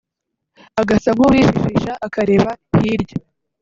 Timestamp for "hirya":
2.79-3.17